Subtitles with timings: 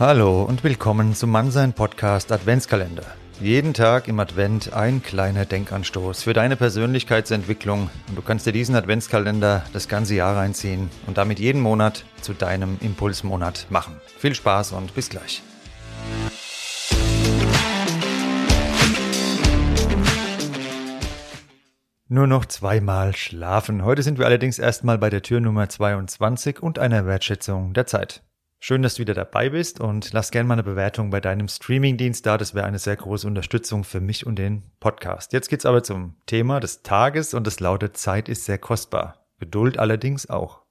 [0.00, 3.02] Hallo und willkommen zum Mannsein Podcast Adventskalender.
[3.40, 8.76] Jeden Tag im Advent ein kleiner Denkanstoß für deine Persönlichkeitsentwicklung und du kannst dir diesen
[8.76, 13.96] Adventskalender das ganze Jahr reinziehen und damit jeden Monat zu deinem Impulsmonat machen.
[14.18, 15.42] Viel Spaß und bis gleich.
[22.06, 23.84] Nur noch zweimal schlafen.
[23.84, 28.22] Heute sind wir allerdings erstmal bei der Tür Nummer 22 und einer Wertschätzung der Zeit.
[28.60, 32.26] Schön, dass du wieder dabei bist und lass gerne mal eine Bewertung bei deinem Streamingdienst
[32.26, 32.36] da.
[32.36, 35.32] Das wäre eine sehr große Unterstützung für mich und den Podcast.
[35.32, 39.26] Jetzt geht's aber zum Thema des Tages und es lautet Zeit ist sehr kostbar.
[39.38, 40.62] Geduld allerdings auch.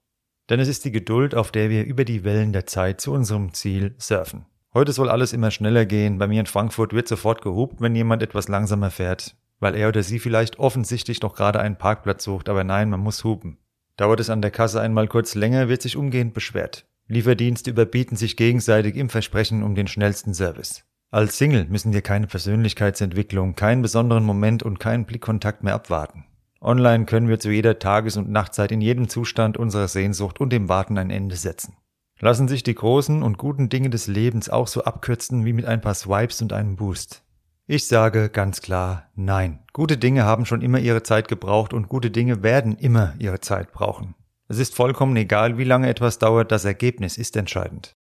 [0.50, 3.54] Denn es ist die Geduld, auf der wir über die Wellen der Zeit zu unserem
[3.54, 4.46] Ziel surfen.
[4.74, 6.18] Heute soll alles immer schneller gehen.
[6.18, 10.04] Bei mir in Frankfurt wird sofort gehupt, wenn jemand etwas langsamer fährt weil er oder
[10.04, 13.58] sie vielleicht offensichtlich noch gerade einen Parkplatz sucht, aber nein, man muss hupen.
[13.96, 16.86] Dauert es an der Kasse einmal kurz länger, wird sich umgehend beschwert.
[17.08, 20.84] Lieferdienste überbieten sich gegenseitig im Versprechen um den schnellsten Service.
[21.10, 26.26] Als Single müssen wir keine Persönlichkeitsentwicklung, keinen besonderen Moment und keinen Blickkontakt mehr abwarten.
[26.60, 30.68] Online können wir zu jeder Tages- und Nachtzeit in jedem Zustand unserer Sehnsucht und dem
[30.68, 31.78] Warten ein Ende setzen.
[32.20, 35.82] Lassen sich die großen und guten Dinge des Lebens auch so abkürzen wie mit ein
[35.82, 37.24] paar Swipes und einem Boost.
[37.68, 39.60] Ich sage ganz klar Nein.
[39.72, 43.72] Gute Dinge haben schon immer ihre Zeit gebraucht und gute Dinge werden immer ihre Zeit
[43.72, 44.16] brauchen.
[44.50, 47.94] Es ist vollkommen egal, wie lange etwas dauert, das Ergebnis ist entscheidend.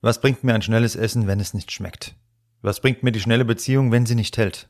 [0.00, 2.14] Was bringt mir ein schnelles Essen, wenn es nicht schmeckt?
[2.62, 4.68] Was bringt mir die schnelle Beziehung, wenn sie nicht hält?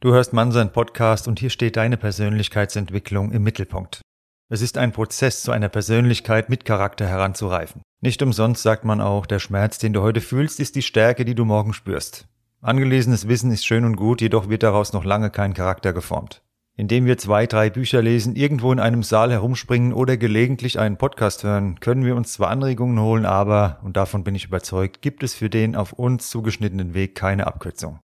[0.00, 4.00] Du hörst Mann sein Podcast und hier steht deine Persönlichkeitsentwicklung im Mittelpunkt.
[4.48, 7.82] Es ist ein Prozess, zu einer Persönlichkeit mit Charakter heranzureifen.
[8.00, 11.34] Nicht umsonst sagt man auch, der Schmerz, den du heute fühlst, ist die Stärke, die
[11.34, 12.26] du morgen spürst.
[12.62, 16.42] Angelesenes Wissen ist schön und gut, jedoch wird daraus noch lange kein Charakter geformt.
[16.76, 21.44] Indem wir zwei, drei Bücher lesen, irgendwo in einem Saal herumspringen oder gelegentlich einen Podcast
[21.44, 25.34] hören, können wir uns zwar Anregungen holen, aber, und davon bin ich überzeugt, gibt es
[25.34, 28.00] für den auf uns zugeschnittenen Weg keine Abkürzung.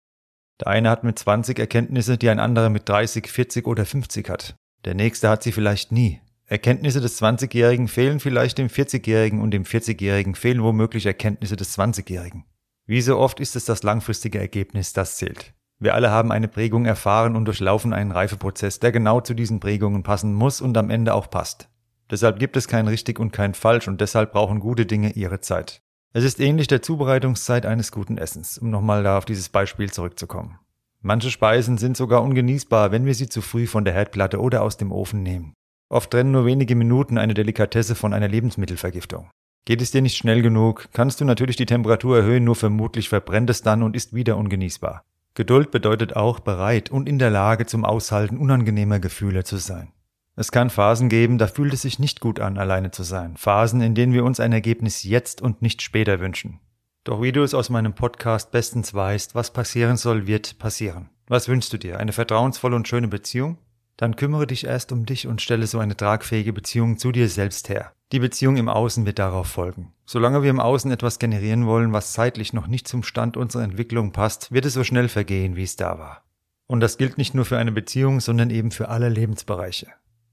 [0.60, 4.56] Der eine hat mit 20 Erkenntnisse, die ein anderer mit 30, 40 oder 50 hat.
[4.84, 6.20] Der nächste hat sie vielleicht nie.
[6.46, 12.44] Erkenntnisse des 20-Jährigen fehlen vielleicht dem 40-Jährigen und dem 40-Jährigen fehlen womöglich Erkenntnisse des 20-Jährigen.
[12.86, 15.54] Wie so oft ist es das langfristige Ergebnis, das zählt.
[15.84, 20.02] Wir alle haben eine Prägung erfahren und durchlaufen einen Reifeprozess, der genau zu diesen Prägungen
[20.02, 21.68] passen muss und am Ende auch passt.
[22.10, 25.82] Deshalb gibt es kein richtig und kein falsch und deshalb brauchen gute Dinge ihre Zeit.
[26.14, 30.58] Es ist ähnlich der Zubereitungszeit eines guten Essens, um nochmal da auf dieses Beispiel zurückzukommen.
[31.02, 34.78] Manche Speisen sind sogar ungenießbar, wenn wir sie zu früh von der Herdplatte oder aus
[34.78, 35.52] dem Ofen nehmen.
[35.90, 39.28] Oft trennen nur wenige Minuten eine Delikatesse von einer Lebensmittelvergiftung.
[39.66, 43.50] Geht es dir nicht schnell genug, kannst du natürlich die Temperatur erhöhen, nur vermutlich verbrennt
[43.50, 45.04] es dann und ist wieder ungenießbar.
[45.34, 49.92] Geduld bedeutet auch bereit und in der Lage zum Aushalten unangenehmer Gefühle zu sein.
[50.36, 53.36] Es kann Phasen geben, da fühlt es sich nicht gut an, alleine zu sein.
[53.36, 56.60] Phasen, in denen wir uns ein Ergebnis jetzt und nicht später wünschen.
[57.02, 61.10] Doch wie du es aus meinem Podcast bestens weißt, was passieren soll, wird passieren.
[61.26, 61.98] Was wünschst du dir?
[61.98, 63.58] Eine vertrauensvolle und schöne Beziehung?
[63.97, 67.69] Dann kümmere dich erst um dich und stelle so eine tragfähige Beziehung zu dir selbst
[67.69, 67.93] her.
[68.12, 69.93] Die Beziehung im Außen wird darauf folgen.
[70.05, 74.12] Solange wir im Außen etwas generieren wollen, was zeitlich noch nicht zum Stand unserer Entwicklung
[74.12, 76.22] passt, wird es so schnell vergehen, wie es da war.
[76.66, 79.88] Und das gilt nicht nur für eine Beziehung, sondern eben für alle Lebensbereiche.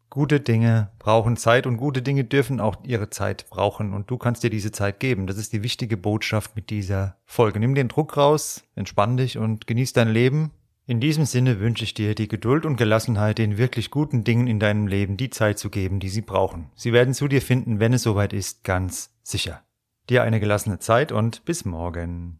[0.09, 4.43] Gute Dinge brauchen Zeit und gute Dinge dürfen auch ihre Zeit brauchen und du kannst
[4.43, 5.25] dir diese Zeit geben.
[5.25, 7.59] Das ist die wichtige Botschaft mit dieser Folge.
[7.59, 10.51] Nimm den Druck raus, entspann dich und genieß dein Leben
[10.87, 14.59] in diesem Sinne wünsche ich dir die Geduld und Gelassenheit, den wirklich guten Dingen in
[14.59, 16.71] deinem Leben die Zeit zu geben, die sie brauchen.
[16.75, 19.63] Sie werden zu dir finden, wenn es soweit ist, ganz sicher.
[20.09, 22.39] Dir eine gelassene Zeit und bis morgen.